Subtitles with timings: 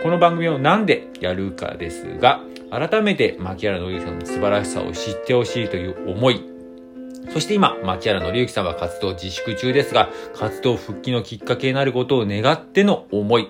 [0.00, 6.44] この番組をなんでやるかですが、改めて牧原紀之さんの素晴らしさを知ってほしいという思い、
[7.30, 13.48] そして今、牧原紀之さんは活動自粛中ですが、活動復帰のきっかけになることを願っての思い、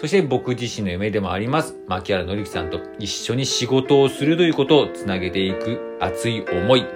[0.00, 6.86] そして僕自身の夢でもあります、牧原紀之さんと一緒に仕事をするということをつなげていく熱い思い、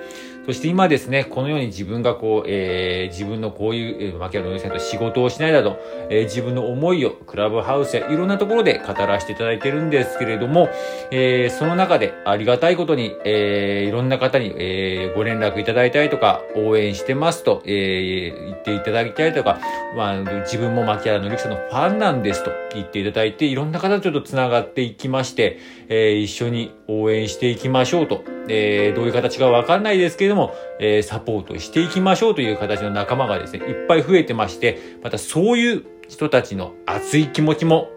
[0.46, 5.76] そして今ですね、このように自分がこう、えー、自分のこういう、えー、牧原紀之さんと仕事をしないなど、
[6.08, 10.68] えー自分の思いをクラブハウスやいろんなところで語らせていただいてるんですけれども、
[11.10, 19.58] えーその中でありがたいことに、えーいろんな方に、えーご連絡いただいたりとか、応援してますと、えー言っていただきたりとか、
[19.96, 37.88] まあ、自分も牧原紀之さんのファンなんですと言っていただいて、いろんな方とちょっと繋がっていきまして、えー一緒に応援していきましょうと、えーどういう形かわかんないですけれども、えーサポートしていきましょうという形の仲間がですね、いっぱい増えてまして、またそういう人たちの熱い気持ちも、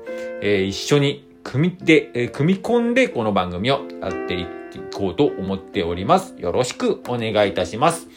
[0.42, 4.46] えー一緒に組みで、え組み込んでこの番組をやってい
[4.94, 6.36] こうと思っております。
[6.38, 8.08] よろしくお願いいたします。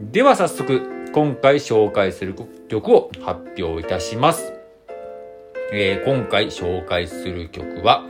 [0.00, 2.34] では早速、今回紹介する
[2.68, 4.52] 曲を発表いたします。
[5.72, 8.04] えー今回紹介する曲は、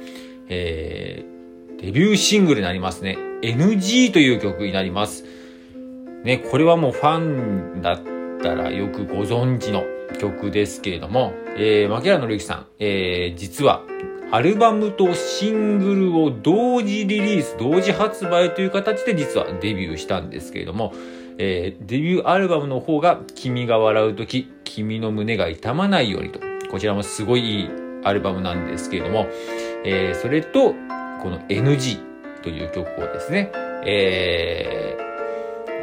[0.48, 1.35] えー
[1.78, 3.18] デビューシングルになりますね。
[3.42, 5.24] NG という曲になります。
[6.24, 8.00] ね、これはもうファンだっ
[8.42, 9.84] たらよくご存知の
[10.18, 13.82] 曲ですけれども、えー、牧原紀之さん、えー、実は、
[14.32, 20.92] アルバムとシングルを同時リリース、同時発売という形で実はデビューしたんですけれども、
[21.38, 27.70] えーデビューアルバムの方が、君が笑うとき、君の胸が痛まないようにと、こちらもすごいいい
[28.02, 29.26] アルバムなんですけれども、
[29.84, 30.74] えーそれと、
[31.22, 32.00] この NG
[32.42, 33.50] という曲をですね、
[33.84, 35.06] えー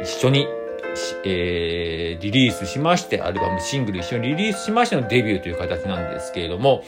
[0.02, 0.46] 一緒に、
[1.24, 6.84] えーリリースしまして、アルバム、シングル一緒にリリースしましてのデビューという形なんですけれども、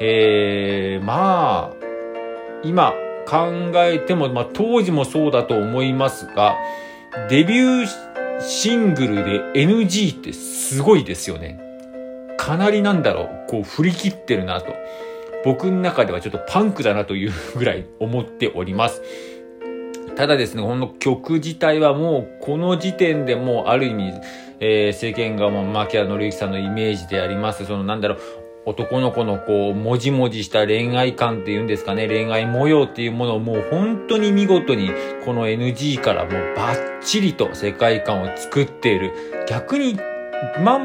[0.00, 1.76] えーまあ、
[2.62, 2.92] 今
[3.26, 6.56] 考えても、まあ当時もそうだと思いますが、
[7.28, 11.60] デビューシングルで NG ってすごいですよね。
[12.36, 14.74] かなりなんだろう、こう振り切ってるなと。
[15.44, 19.02] 僕の中ではちょっとパンクだなというぐらい思っております。
[20.16, 24.12] ただですね、この曲自体はもうこの時点でもうある意味、
[24.60, 28.18] えー世間がもう牧原紀之さんのイメージであります、そのなんだろう、
[28.66, 34.90] 男の子のこう、もじもじした恋愛感っていうんですかね、恋愛模様っていうものをもう本当に見事に、
[35.24, 39.12] この NG からもうバッチリと世界観を作っている。
[39.48, 39.98] 逆に、
[40.62, 40.80] ま、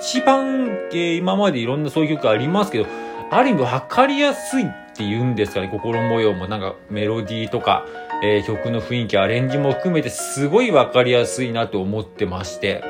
[0.00, 2.86] 一番、えー今までいろんなそういう曲ありますけど、
[3.32, 7.86] ある意味分かりやすいっていうんですかね、心模様もなんかメロディーとか、
[8.22, 12.84] えー曲の雰囲気、アレンジも含めてすごい分かりやすいなと思ってまして、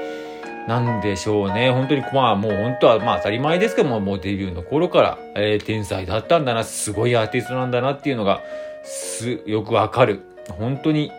[0.67, 1.71] なんでしょうね。
[1.71, 8.43] 本当に、まあもう本当はまあ当たり前ですけども、もうデビューの頃から、えー天才だったんだな、すごいアーティストなんだなっていうのが、
[8.83, 10.23] す、よくわかる。
[10.59, 11.13] 本当に、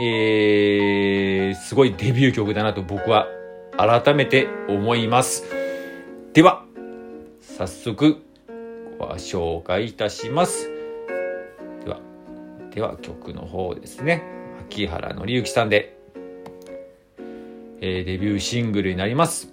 [0.00, 3.26] えー、すごいデビュー曲だなと僕は
[3.76, 5.44] 改めて思います。
[6.32, 6.64] では、
[7.40, 8.22] 早速、
[9.06, 10.70] 紹介いたします。
[11.84, 12.00] では、
[12.74, 14.22] では曲の方ですね。
[14.60, 15.98] 秋原紀之さんで、
[17.80, 19.52] えーデビューシングルになります。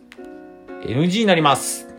[0.83, 1.94] NG になります。